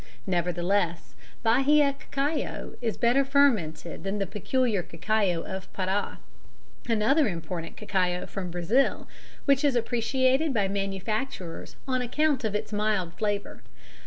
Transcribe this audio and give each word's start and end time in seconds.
Nevertheless, 0.25 1.13
Bahia 1.43 1.93
cacao 1.93 2.73
is 2.81 2.97
better 2.97 3.23
fermented 3.23 4.03
than 4.03 4.17
the 4.17 4.25
peculiar 4.25 4.81
cacao 4.81 5.43
of 5.43 5.71
Pará, 5.73 6.17
another 6.89 7.27
important 7.27 7.77
cacao 7.77 8.25
from 8.25 8.49
Brazil, 8.49 9.07
which 9.45 9.63
is 9.63 9.75
appreciated 9.75 10.55
by 10.55 10.67
manufacturers 10.67 11.75
on 11.87 12.01
account 12.01 12.43
of 12.43 12.55
its 12.55 12.73
mild 12.73 13.13
flavour. 13.13 13.61